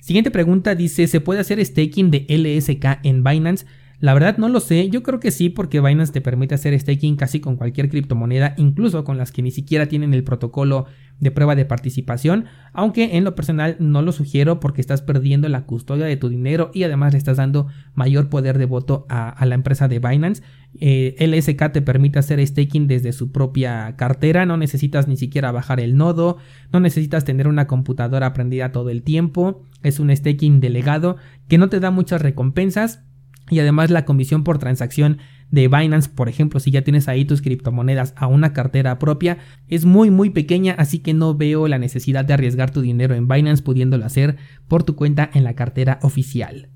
Siguiente 0.00 0.30
pregunta 0.30 0.74
dice, 0.74 1.06
¿se 1.06 1.20
puede 1.20 1.40
hacer 1.40 1.64
staking 1.64 2.10
de 2.10 2.26
LSK 2.28 3.04
en 3.04 3.24
Binance? 3.24 3.64
La 4.02 4.14
verdad 4.14 4.36
no 4.36 4.48
lo 4.48 4.58
sé, 4.58 4.90
yo 4.90 5.04
creo 5.04 5.20
que 5.20 5.30
sí 5.30 5.48
porque 5.48 5.80
Binance 5.80 6.12
te 6.12 6.20
permite 6.20 6.56
hacer 6.56 6.76
staking 6.76 7.14
casi 7.14 7.38
con 7.38 7.54
cualquier 7.54 7.88
criptomoneda, 7.88 8.52
incluso 8.56 9.04
con 9.04 9.16
las 9.16 9.30
que 9.30 9.42
ni 9.42 9.52
siquiera 9.52 9.86
tienen 9.86 10.12
el 10.12 10.24
protocolo 10.24 10.86
de 11.20 11.30
prueba 11.30 11.54
de 11.54 11.66
participación, 11.66 12.46
aunque 12.72 13.16
en 13.16 13.22
lo 13.22 13.36
personal 13.36 13.76
no 13.78 14.02
lo 14.02 14.10
sugiero 14.10 14.58
porque 14.58 14.80
estás 14.80 15.02
perdiendo 15.02 15.48
la 15.48 15.66
custodia 15.66 16.04
de 16.06 16.16
tu 16.16 16.28
dinero 16.28 16.72
y 16.74 16.82
además 16.82 17.12
le 17.12 17.18
estás 17.18 17.36
dando 17.36 17.68
mayor 17.94 18.28
poder 18.28 18.58
de 18.58 18.64
voto 18.64 19.06
a, 19.08 19.46
la 19.46 19.54
empresa 19.54 19.86
de 19.86 20.00
Binance. 20.00 20.42
Eh, 20.80 21.14
LSK 21.20 21.70
te 21.70 21.80
permite 21.80 22.18
hacer 22.18 22.44
staking 22.44 22.88
desde 22.88 23.12
su 23.12 23.30
propia 23.30 23.94
cartera, 23.94 24.46
no 24.46 24.56
necesitas 24.56 25.06
ni 25.06 25.16
siquiera 25.16 25.52
bajar 25.52 25.78
el 25.78 25.96
nodo, 25.96 26.38
no 26.72 26.80
necesitas 26.80 27.24
tener 27.24 27.46
una 27.46 27.68
computadora 27.68 28.32
prendida 28.32 28.72
todo 28.72 28.90
el 28.90 29.04
tiempo, 29.04 29.62
es 29.84 30.00
un 30.00 30.10
staking 30.10 30.58
delegado 30.58 31.18
que 31.46 31.56
no 31.56 31.68
te 31.68 31.78
da 31.78 31.92
muchas 31.92 32.20
recompensas 32.20 33.04
y 33.52 33.60
además 33.60 33.90
la 33.90 34.06
comisión 34.06 34.44
por 34.44 34.58
transacción 34.58 35.18
de 35.50 35.68
Binance, 35.68 36.08
por 36.08 36.30
ejemplo, 36.30 36.58
si 36.58 36.70
ya 36.70 36.82
tienes 36.82 37.06
ahí 37.06 37.26
tus 37.26 37.42
criptomonedas 37.42 38.14
a 38.16 38.26
una 38.26 38.54
cartera 38.54 38.98
propia, 38.98 39.36
es 39.68 39.84
muy 39.84 40.10
muy 40.10 40.30
pequeña, 40.30 40.74
así 40.78 41.00
que 41.00 41.12
no 41.12 41.34
veo 41.34 41.68
la 41.68 41.78
necesidad 41.78 42.24
de 42.24 42.32
arriesgar 42.32 42.70
tu 42.70 42.80
dinero 42.80 43.14
en 43.14 43.28
Binance 43.28 43.62
pudiéndolo 43.62 44.06
hacer 44.06 44.36
por 44.68 44.84
tu 44.84 44.96
cuenta 44.96 45.28
en 45.34 45.44
la 45.44 45.52
cartera 45.52 45.98
oficial. 46.00 46.70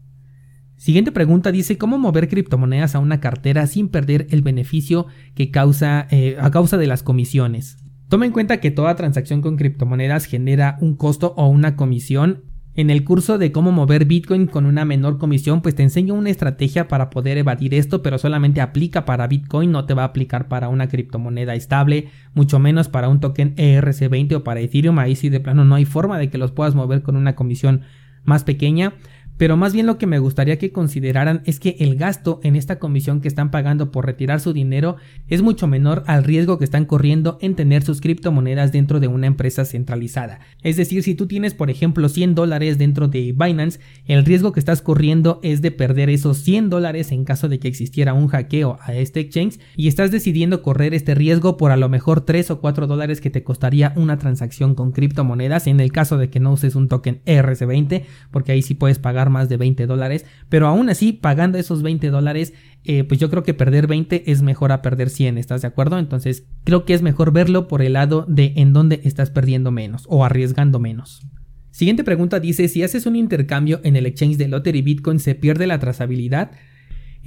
Siguiente 0.77 1.13
pregunta 1.13 1.51
dice 1.51 1.79
cómo 1.79 1.97
mover 1.97 2.29
criptomonedas 2.29 2.95
a 2.95 2.99
una 2.99 3.21
cartera 3.21 3.67
sin 3.67 3.89
perder 3.89 4.27
el 4.29 4.43
beneficio 4.43 5.07
que 5.35 5.51
causa 5.51 6.07
eh, 6.11 6.37
a 6.39 6.51
causa 6.51 6.77
de 6.77 6.87
las 6.87 7.03
comisiones. 7.03 7.79
Toma 8.11 8.27
en 8.27 8.33
cuenta 8.33 8.61
que 8.61 8.71
toda 8.71 8.97
transacción 8.97 9.41
con 9.41 9.57
criptomonedas 9.57 10.27
genera 10.27 10.77
un 10.83 10.95
costo 10.95 11.33
o 11.39 11.49
una 11.49 11.75
comisión 11.75 12.45
en 12.77 12.91
el 12.91 13.05
curso 13.05 13.39
de 13.39 13.53
cómo 13.53 13.73
mover 13.73 14.05
Bitcoin 14.05 14.47
con 14.47 14.67
una 14.67 14.85
menor 14.85 15.17
comisión, 15.17 15.63
pues 15.63 15.75
te 15.75 15.83
enseño 15.83 16.13
una 16.13 16.29
estrategia 16.29 16.89
para 16.89 17.09
poder 17.09 17.39
evadir 17.39 17.73
esto, 17.73 18.03
pero 18.03 18.19
solamente 18.19 18.61
aplica 18.61 19.07
para 19.07 19.27
Bitcoin, 19.27 19.73
no 19.73 19.87
te 19.87 19.95
va 19.95 20.03
a 20.03 20.07
aplicar 20.07 20.47
para 20.47 20.69
una 20.69 20.87
criptomoneda 20.89 21.55
estable, 21.55 22.09
mucho 22.35 22.59
menos 22.59 22.89
para 22.89 23.09
un 23.09 23.21
token 23.21 23.57
ERC20 23.57 24.35
o 24.37 24.45
para 24.45 24.61
Ethereum. 24.61 24.99
Ahí 24.99 25.17
sí 25.17 25.31
de 25.31 25.41
plano 25.41 25.65
no 25.65 25.75
hay 25.75 25.87
forma 25.87 26.19
de 26.19 26.29
que 26.29 26.37
los 26.37 26.53
puedas 26.53 26.75
mover 26.75 27.03
con 27.03 27.17
una 27.17 27.35
comisión 27.35 27.81
más 28.25 28.45
pequeña. 28.45 28.93
Pero 29.37 29.57
más 29.57 29.75
bien 29.75 29.87
lo 29.87 29.99
que 29.99 30.07
me 30.07 30.19
gustaría 30.19 30.59
que 30.59 30.73
consideraran 30.73 31.43
es 31.45 31.61
que 31.61 31.77
el 31.79 31.97
gasto 31.97 32.41
en 32.43 32.57
esta 32.57 32.79
comisión 32.79 33.21
que 33.21 33.29
están 33.29 33.51
pagando 33.51 33.93
por 33.93 34.07
retirar 34.07 34.41
su 34.41 34.53
dinero 34.53 34.97
es 35.29 35.43
mucho 35.43 35.67
menor 35.67 36.05
al 36.07 36.25
riesgo 36.25 36.59
que 36.59 36.65
están 36.65 36.87
corriendo 36.87 37.37
en 37.41 37.55
tener 37.55 37.83
sus 37.83 38.01
criptomonedas 38.01 38.73
dentro 38.73 38.99
de 38.99 39.09
una 39.09 39.27
empresa 39.27 39.65
centralizada. 39.65 40.41
Es 40.63 40.77
decir, 40.77 41.03
si 41.03 41.15
tú 41.15 41.27
tienes 41.27 41.55
por 41.55 41.71
ejemplo 41.71 42.09
100 42.09 42.35
dólares 42.35 42.79
dentro 42.79 43.09
de 43.09 43.33
Binance, 43.33 43.79
el 44.07 44.25
riesgo 44.25 44.53
que 44.53 44.61
estás 44.61 44.81
corriendo 44.81 45.39
es 45.43 45.61
de 45.61 45.71
perder 45.71 46.09
esos 46.09 46.39
100 46.39 46.71
dólares 46.71 47.13
en 47.13 47.25
caso 47.25 47.49
de 47.49 47.59
que 47.59 47.69
existiera 47.69 48.15
un 48.15 48.29
hackeo 48.29 48.79
a 48.81 48.95
este 48.95 49.21
exchange 49.21 49.59
y 49.77 49.89
estás 49.89 50.11
decidiendo 50.11 50.63
correr 50.63 50.95
este 50.95 51.15
riesgo 51.15 51.57
por 51.57 51.73
a 51.73 51.77
lo 51.77 51.89
mejor 51.89 52.23
3 52.23 52.53
o 52.53 52.61
4 52.61 52.87
dólares 52.87 53.21
que 53.21 53.31
te 53.31 53.43
costaría 53.43 53.93
una 53.97 54.19
transacción 54.19 54.75
con 54.75 54.93
criptomonedas 54.93 55.67
en 55.67 55.81
el 55.81 55.93
caso 55.93 56.17
de 56.17 56.31
que 56.31 56.41
no 56.41 56.53
uses 56.53 56.75
un 56.75 56.89
token 56.89 57.21
RC20 57.27 58.05
porque 58.31 58.53
ahí 58.53 58.63
sí 58.63 58.75
puedes 58.75 58.99
pagar 58.99 59.26
más 59.31 59.49
de 59.49 59.57
20 59.57 59.87
dólares, 59.87 60.25
pero 60.49 60.67
aún 60.67 60.89
así 60.89 61.13
pagando 61.13 61.59
esos 61.59 61.83
20 61.83 62.11
dólares, 62.11 62.55
eh, 62.85 63.05
pues 63.05 63.19
yo 63.19 63.31
creo 63.31 63.43
que 63.43 63.55
perder 63.55 63.87
20 63.87 64.31
es 64.31 64.43
mejor 64.43 64.73
a 64.73 64.83
perder 64.83 65.11
100, 65.11 65.39
¿estás 65.39 65.63
de 65.63 65.69
acuerdo? 65.69 65.99
Entonces 65.99 66.47
creo 66.65 66.85
que 66.85 66.95
es 66.95 67.03
mejor 67.03 67.33
verlo 67.33 67.69
por 67.69 67.83
el 67.83 67.95
lado 67.95 68.25
de 68.29 68.53
en 68.57 68.73
dónde 68.73 69.01
estás 69.05 69.31
perdiendo 69.31 69.71
menos 69.71 70.05
o 70.09 70.25
arriesgando 70.25 70.79
menos. 70.79 71.27
Siguiente 71.71 72.05
pregunta 72.05 72.41
dice, 72.41 72.69
si 72.69 72.83
haces 72.83 73.05
un 73.05 73.17
intercambio 73.17 73.81
en 73.85 73.97
el 73.97 74.07
exchange 74.07 74.39
de 74.39 74.49
Lottery 74.49 74.81
Bitcoin, 74.83 75.19
¿se 75.19 75.35
pierde 75.35 75.67
la 75.67 75.79
trazabilidad? 75.79 76.53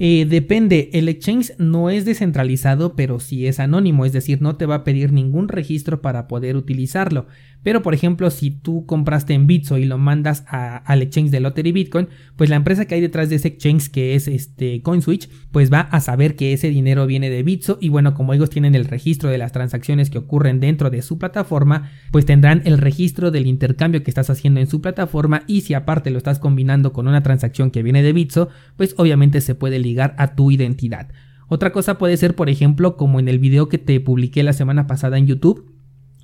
Eh, 0.02 0.24
depende, 0.24 0.88
el 0.94 1.10
exchange 1.10 1.52
no 1.58 1.90
es 1.90 2.06
descentralizado, 2.06 2.96
pero 2.96 3.20
sí 3.20 3.46
es 3.46 3.60
anónimo, 3.60 4.06
es 4.06 4.14
decir, 4.14 4.40
no 4.40 4.56
te 4.56 4.64
va 4.64 4.76
a 4.76 4.82
pedir 4.82 5.12
ningún 5.12 5.46
registro 5.46 6.00
para 6.00 6.26
poder 6.26 6.56
utilizarlo. 6.56 7.26
Pero 7.62 7.82
por 7.82 7.94
ejemplo, 7.94 8.30
si 8.30 8.50
tú 8.50 8.86
compraste 8.86 9.34
en 9.34 9.46
Bitso 9.46 9.76
y 9.78 9.84
lo 9.84 9.98
mandas 9.98 10.44
al 10.48 11.02
exchange 11.02 11.30
de 11.30 11.40
Lottery 11.40 11.72
Bitcoin, 11.72 12.08
pues 12.36 12.48
la 12.48 12.56
empresa 12.56 12.86
que 12.86 12.94
hay 12.94 13.00
detrás 13.00 13.28
de 13.28 13.36
ese 13.36 13.48
exchange, 13.48 13.90
que 13.90 14.14
es 14.14 14.28
este 14.28 14.80
CoinSwitch, 14.82 15.28
pues 15.50 15.72
va 15.72 15.80
a 15.80 16.00
saber 16.00 16.36
que 16.36 16.52
ese 16.52 16.70
dinero 16.70 17.06
viene 17.06 17.28
de 17.28 17.42
Bitso 17.42 17.78
y 17.80 17.90
bueno, 17.90 18.14
como 18.14 18.32
ellos 18.32 18.50
tienen 18.50 18.74
el 18.74 18.86
registro 18.86 19.30
de 19.30 19.38
las 19.38 19.52
transacciones 19.52 20.08
que 20.08 20.18
ocurren 20.18 20.60
dentro 20.60 20.90
de 20.90 21.02
su 21.02 21.18
plataforma, 21.18 21.90
pues 22.10 22.24
tendrán 22.24 22.62
el 22.64 22.78
registro 22.78 23.30
del 23.30 23.46
intercambio 23.46 24.02
que 24.02 24.10
estás 24.10 24.30
haciendo 24.30 24.60
en 24.60 24.66
su 24.66 24.80
plataforma 24.80 25.42
y 25.46 25.62
si 25.62 25.74
aparte 25.74 26.10
lo 26.10 26.18
estás 26.18 26.38
combinando 26.38 26.92
con 26.92 27.08
una 27.08 27.22
transacción 27.22 27.70
que 27.70 27.82
viene 27.82 28.02
de 28.02 28.12
Bitso, 28.12 28.48
pues 28.76 28.94
obviamente 28.96 29.40
se 29.40 29.54
puede 29.54 29.78
ligar 29.78 30.14
a 30.18 30.34
tu 30.34 30.50
identidad. 30.50 31.08
Otra 31.48 31.72
cosa 31.72 31.98
puede 31.98 32.16
ser, 32.16 32.36
por 32.36 32.48
ejemplo, 32.48 32.96
como 32.96 33.18
en 33.18 33.28
el 33.28 33.40
video 33.40 33.68
que 33.68 33.78
te 33.78 33.98
publiqué 33.98 34.44
la 34.44 34.52
semana 34.52 34.86
pasada 34.86 35.18
en 35.18 35.26
YouTube, 35.26 35.79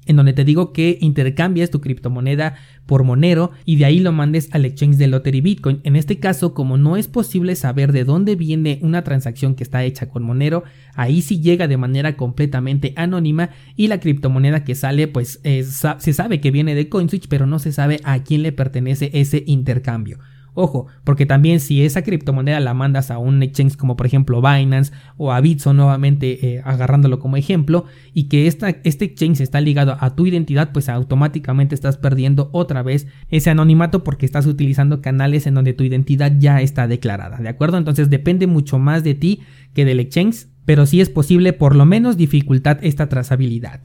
en 0.07 0.17
donde 0.17 0.33
te 0.33 0.45
digo 0.45 0.73
que 0.73 0.99
intercambias 1.01 1.71
tu 1.71 1.81
criptomoneda 1.81 2.55
por 2.87 3.05
Monero 3.05 3.51
y 3.65 3.77
de 3.77 3.85
ahí 3.85 4.01
lo 4.01 4.13
mandes 4.13 4.49
al 4.53 4.65
exchange 4.65 4.97
de 4.97 5.09
Lottery 5.09 5.41
Bitcoin. 5.41 5.81
En 5.83 5.97
este 5.97 6.19
caso, 6.19 6.55
como 6.55 6.79
no 6.79 6.97
es 6.97 7.09
posible 7.09 7.57
saber 7.57 7.93
de 7.93 8.05
dónde 8.05 8.37
viene 8.37 8.79
una 8.83 9.03
transacción 9.03 9.55
que 9.55 9.65
está 9.65 9.85
hecha 9.85 10.09
con 10.09 10.23
Monero, 10.23 10.65
ahí 10.95 11.21
sí 11.23 11.41
llega 11.41 11.69
de 11.69 11.77
manera 11.77 12.17
completamente 12.17 12.93
anónima 12.97 13.51
y 13.77 13.89
la 13.89 14.01
criptomoneda 14.01 14.65
que 14.65 14.75
sale 14.75 15.09
pues 15.09 15.41
se 15.43 16.13
sabe 16.13 16.41
que 16.41 16.51
viene 16.51 16.75
de 16.75 16.89
CoinSwitch, 16.89 17.29
pero 17.29 17.47
no 17.47 17.59
se 17.59 17.73
sabe 17.73 18.01
a 18.05 18.23
quién 18.23 18.43
le 18.43 18.53
pertenece 18.53 19.11
ese 19.13 19.43
intercambio. 19.47 20.19
Ojo, 20.59 20.87
porque 21.05 21.27
también 21.27 21.61
si 21.61 21.85
esa 21.85 22.01
criptomoneda 22.01 22.61
la 22.61 22.73
mandas 22.73 23.11
a 23.11 23.19
un 23.19 23.43
exchange 23.43 23.77
como 23.77 23.95
por 23.95 24.07
ejemplo 24.07 24.41
Binance 24.41 24.91
o 25.19 25.31
a 25.31 25.39
Bitso 25.43 25.75
nuevamente 25.75 26.47
eh, 26.47 26.63
agarrándolo 26.65 27.19
como 27.19 27.37
ejemplo 27.37 27.85
y 28.15 28.25
que 28.25 28.47
esta, 28.47 28.71
este 28.83 29.05
exchange 29.05 29.43
está 29.43 29.61
ligado 29.61 29.99
a 30.01 30.17
tu 30.17 30.27
identidad, 30.27 30.73
pues 30.73 30.89
automáticamente 30.89 31.75
estás 31.75 31.99
perdiendo 31.99 32.49
otra 32.53 32.83
vez 32.83 33.07
ese 33.29 33.51
anonimato 33.51 34.03
porque 34.03 34.25
estás 34.25 34.47
utilizando 34.47 35.03
canales 35.03 35.47
en 35.47 35.53
donde 35.53 35.75
tu 35.75 35.85
identidad 35.85 36.33
ya 36.39 36.63
está 36.63 36.89
declarada, 36.89 37.37
¿de 37.37 37.51
acuerdo? 37.51 37.77
Entonces 37.77 38.09
depende 38.09 38.47
mucho 38.47 38.79
más 38.79 39.05
de 39.05 39.15
ti 39.15 39.43
que 39.75 39.85
del 39.85 40.01
exchange, 40.01 40.47
pero 40.65 40.87
sí 40.87 41.03
es 41.03 41.11
posible 41.11 41.53
por 41.53 41.77
lo 41.77 41.85
menos 41.85 42.17
dificultar 42.17 42.79
esta 42.81 43.11
trazabilidad. 43.11 43.83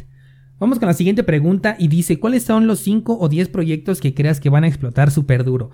Vamos 0.61 0.77
con 0.77 0.87
la 0.87 0.93
siguiente 0.93 1.23
pregunta 1.23 1.75
y 1.79 1.87
dice, 1.87 2.19
¿cuáles 2.19 2.43
son 2.43 2.67
los 2.67 2.81
5 2.81 3.17
o 3.19 3.27
10 3.27 3.49
proyectos 3.49 3.99
que 3.99 4.13
creas 4.13 4.39
que 4.39 4.51
van 4.51 4.63
a 4.63 4.67
explotar 4.67 5.09
súper 5.09 5.43
duro? 5.43 5.71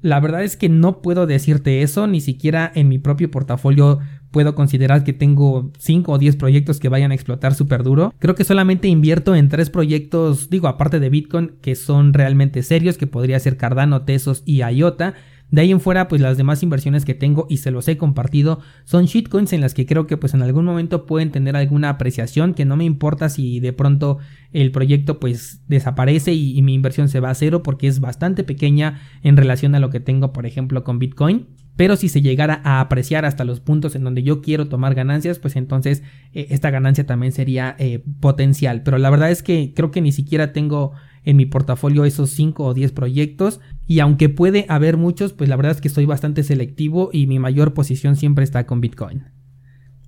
La 0.00 0.20
verdad 0.20 0.44
es 0.44 0.56
que 0.56 0.68
no 0.68 1.02
puedo 1.02 1.26
decirte 1.26 1.82
eso, 1.82 2.06
ni 2.06 2.20
siquiera 2.20 2.70
en 2.74 2.88
mi 2.88 2.98
propio 2.98 3.30
portafolio 3.30 4.00
puedo 4.30 4.56
considerar 4.56 5.04
que 5.04 5.12
tengo 5.12 5.70
5 5.78 6.10
o 6.10 6.18
10 6.18 6.34
proyectos 6.36 6.80
que 6.80 6.88
vayan 6.88 7.12
a 7.12 7.14
explotar 7.14 7.54
súper 7.54 7.84
duro. 7.84 8.12
Creo 8.18 8.34
que 8.34 8.42
solamente 8.42 8.88
invierto 8.88 9.36
en 9.36 9.48
3 9.48 9.70
proyectos, 9.70 10.50
digo, 10.50 10.66
aparte 10.66 10.98
de 10.98 11.08
Bitcoin, 11.08 11.52
que 11.62 11.76
son 11.76 12.12
realmente 12.12 12.64
serios, 12.64 12.98
que 12.98 13.06
podría 13.06 13.38
ser 13.38 13.56
Cardano, 13.56 14.02
Tesos 14.02 14.42
y 14.44 14.62
IOTA. 14.62 15.14
De 15.50 15.60
ahí 15.60 15.70
en 15.70 15.80
fuera, 15.80 16.08
pues 16.08 16.20
las 16.20 16.36
demás 16.36 16.62
inversiones 16.62 17.04
que 17.04 17.14
tengo 17.14 17.46
y 17.48 17.58
se 17.58 17.70
los 17.70 17.86
he 17.86 17.96
compartido 17.96 18.60
son 18.84 19.04
shitcoins 19.04 19.52
en 19.52 19.60
las 19.60 19.74
que 19.74 19.86
creo 19.86 20.06
que 20.06 20.16
pues 20.16 20.34
en 20.34 20.42
algún 20.42 20.64
momento 20.64 21.06
pueden 21.06 21.30
tener 21.30 21.54
alguna 21.54 21.90
apreciación 21.90 22.54
que 22.54 22.64
no 22.64 22.76
me 22.76 22.84
importa 22.84 23.28
si 23.28 23.60
de 23.60 23.72
pronto 23.72 24.18
el 24.52 24.72
proyecto 24.72 25.20
pues 25.20 25.62
desaparece 25.68 26.32
y, 26.32 26.60
mi 26.62 26.74
inversión 26.74 27.08
se 27.08 27.20
va 27.20 27.30
a 27.30 27.34
cero 27.34 27.62
porque 27.62 27.86
es 27.86 28.00
bastante 28.00 28.42
pequeña 28.42 29.00
en 29.22 29.36
relación 29.36 29.74
a 29.74 29.80
lo 29.80 29.90
que 29.90 30.00
tengo 30.00 30.32
por 30.32 30.46
ejemplo 30.46 30.82
con 30.82 30.98
Bitcoin. 30.98 31.46
Pero 31.76 31.96
si 31.96 32.08
se 32.08 32.22
llegara 32.22 32.60
a 32.64 32.80
apreciar 32.80 33.24
hasta 33.24 33.44
los 33.44 33.60
puntos 33.60 33.96
en 33.96 34.04
donde 34.04 34.22
yo 34.22 34.42
quiero 34.42 34.68
tomar 34.68 34.94
ganancias, 34.94 35.40
pues 35.40 35.56
entonces 35.56 36.04
eh, 36.32 36.46
esta 36.50 36.70
ganancia 36.70 37.04
también 37.04 37.32
sería 37.32 37.74
eh, 37.78 38.04
potencial. 38.20 38.82
Pero 38.84 38.98
la 38.98 39.10
verdad 39.10 39.30
es 39.30 39.42
que 39.42 39.72
creo 39.74 39.90
que 39.90 40.00
ni 40.00 40.12
siquiera 40.12 40.52
tengo 40.52 40.92
en 41.24 41.36
mi 41.36 41.46
portafolio 41.46 42.04
esos 42.04 42.30
5 42.30 42.64
o 42.64 42.74
10 42.74 42.92
proyectos 42.92 43.60
y 43.86 44.00
aunque 44.00 44.28
puede 44.28 44.66
haber 44.68 44.96
muchos, 44.96 45.32
pues 45.32 45.48
la 45.48 45.56
verdad 45.56 45.72
es 45.72 45.80
que 45.80 45.88
soy 45.88 46.06
bastante 46.06 46.42
selectivo 46.42 47.10
y 47.12 47.26
mi 47.26 47.38
mayor 47.38 47.74
posición 47.74 48.16
siempre 48.16 48.44
está 48.44 48.66
con 48.66 48.80
Bitcoin. 48.80 49.24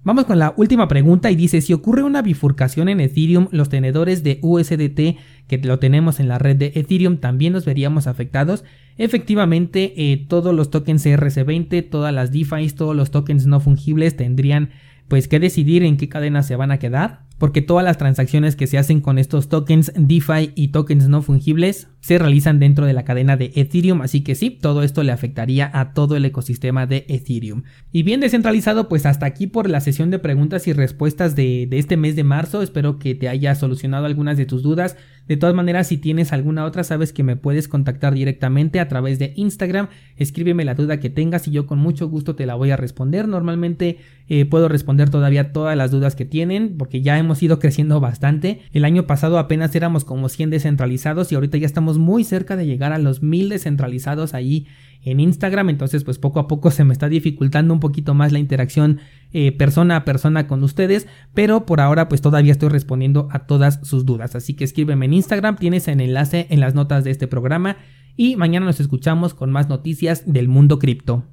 Vamos 0.06 0.26
con 0.26 0.38
la 0.38 0.54
última 0.56 0.86
pregunta 0.86 1.32
y 1.32 1.34
dice, 1.34 1.60
si 1.60 1.72
ocurre 1.72 2.04
una 2.04 2.22
bifurcación 2.22 2.88
en 2.88 3.00
Ethereum, 3.00 3.48
los 3.50 3.68
tenedores 3.68 4.22
de 4.22 4.38
USDT 4.40 5.18
que 5.48 5.58
lo 5.64 5.80
tenemos 5.80 6.20
en 6.20 6.28
la 6.28 6.38
red 6.38 6.54
de 6.54 6.70
Ethereum 6.76 7.16
también 7.16 7.52
nos 7.52 7.64
veríamos 7.64 8.06
afectados. 8.06 8.62
Efectivamente, 8.98 9.94
eh, 9.96 10.24
todos 10.28 10.54
los 10.54 10.70
tokens 10.70 11.04
ERC20, 11.04 11.90
todas 11.90 12.14
las 12.14 12.30
DeFi, 12.30 12.68
todos 12.70 12.94
los 12.94 13.10
tokens 13.10 13.46
no 13.46 13.58
fungibles 13.58 14.16
tendrían 14.16 14.70
pues 15.08 15.26
que 15.26 15.40
decidir 15.40 15.82
en 15.82 15.96
qué 15.96 16.08
cadena 16.08 16.44
se 16.44 16.54
van 16.54 16.70
a 16.70 16.78
quedar 16.78 17.25
porque 17.38 17.62
todas 17.62 17.84
las 17.84 17.98
transacciones 17.98 18.56
que 18.56 18.66
se 18.66 18.78
hacen 18.78 19.00
con 19.00 19.18
estos 19.18 19.48
tokens 19.48 19.92
DeFi 19.96 20.52
y 20.54 20.68
tokens 20.68 21.08
no 21.08 21.22
fungibles 21.22 21.88
se 22.06 22.18
realizan 22.18 22.60
dentro 22.60 22.86
de 22.86 22.92
la 22.92 23.04
cadena 23.04 23.36
de 23.36 23.50
Ethereum, 23.56 24.00
así 24.00 24.22
que 24.22 24.36
sí, 24.36 24.50
todo 24.50 24.84
esto 24.84 25.02
le 25.02 25.10
afectaría 25.10 25.68
a 25.74 25.92
todo 25.92 26.14
el 26.14 26.24
ecosistema 26.24 26.86
de 26.86 27.04
Ethereum. 27.08 27.64
Y 27.90 28.04
bien 28.04 28.20
descentralizado, 28.20 28.88
pues 28.88 29.06
hasta 29.06 29.26
aquí 29.26 29.48
por 29.48 29.68
la 29.68 29.80
sesión 29.80 30.12
de 30.12 30.20
preguntas 30.20 30.68
y 30.68 30.72
respuestas 30.72 31.34
de, 31.34 31.68
este 31.72 31.96
mes 31.96 32.14
de 32.14 32.22
marzo, 32.22 32.62
espero 32.62 33.00
que 33.00 33.16
te 33.16 33.28
haya 33.28 33.56
solucionado 33.56 34.06
algunas 34.06 34.36
de 34.36 34.46
tus 34.46 34.62
dudas. 34.62 34.96
De 35.26 35.36
todas 35.36 35.56
maneras, 35.56 35.88
si 35.88 35.98
tienes 35.98 36.32
alguna 36.32 36.64
otra, 36.64 36.84
sabes 36.84 37.12
que 37.12 37.24
me 37.24 37.34
puedes 37.34 37.66
contactar 37.66 38.14
directamente 38.14 38.78
a 38.78 38.86
través 38.86 39.18
de 39.18 39.32
Instagram, 39.34 39.88
escríbeme 40.16 40.64
la 40.64 40.74
duda 40.74 41.00
que 41.00 41.10
tengas 41.10 41.48
y 41.48 41.50
yo 41.50 41.66
con 41.66 41.80
mucho 41.80 42.08
gusto 42.08 42.36
te 42.36 42.46
la 42.46 42.54
voy 42.54 42.70
a 42.70 42.76
responder. 42.76 43.26
Normalmente 43.26 43.98
eh, 44.28 44.44
puedo 44.44 44.68
responder 44.68 45.10
todavía 45.10 45.52
todas 45.52 45.76
las 45.76 45.90
dudas 45.90 46.14
que 46.14 46.24
tienen 46.24 46.76
porque 46.78 47.02
ya 47.02 47.18
hemos 47.26 47.42
ido 47.42 47.58
creciendo 47.58 48.00
bastante. 48.00 48.62
El 48.72 48.84
año 48.84 49.06
pasado 49.06 49.38
apenas 49.38 49.74
éramos 49.74 50.04
como 50.04 50.28
100 50.28 50.50
descentralizados 50.50 51.30
y 51.30 51.34
ahorita 51.34 51.58
ya 51.58 51.66
estamos 51.66 51.98
muy 51.98 52.24
cerca 52.24 52.56
de 52.56 52.66
llegar 52.66 52.92
a 52.92 52.98
los 52.98 53.22
1000 53.22 53.50
descentralizados 53.50 54.32
ahí 54.32 54.66
en 55.02 55.20
Instagram. 55.20 55.68
Entonces 55.68 56.04
pues 56.04 56.18
poco 56.18 56.40
a 56.40 56.48
poco 56.48 56.70
se 56.70 56.84
me 56.84 56.92
está 56.92 57.08
dificultando 57.08 57.74
un 57.74 57.80
poquito 57.80 58.14
más 58.14 58.32
la 58.32 58.38
interacción 58.38 59.00
eh, 59.32 59.52
persona 59.52 59.96
a 59.96 60.04
persona 60.04 60.46
con 60.46 60.62
ustedes. 60.62 61.06
Pero 61.34 61.66
por 61.66 61.80
ahora 61.80 62.08
pues 62.08 62.22
todavía 62.22 62.52
estoy 62.52 62.70
respondiendo 62.70 63.28
a 63.30 63.46
todas 63.46 63.80
sus 63.82 64.06
dudas. 64.06 64.34
Así 64.34 64.54
que 64.54 64.64
escríbeme 64.64 65.06
en 65.06 65.14
Instagram. 65.14 65.56
Tienes 65.56 65.88
el 65.88 66.00
enlace 66.00 66.46
en 66.50 66.60
las 66.60 66.74
notas 66.74 67.04
de 67.04 67.10
este 67.10 67.26
programa. 67.26 67.76
Y 68.16 68.36
mañana 68.36 68.64
nos 68.64 68.80
escuchamos 68.80 69.34
con 69.34 69.50
más 69.50 69.68
noticias 69.68 70.24
del 70.26 70.48
mundo 70.48 70.78
cripto. 70.78 71.24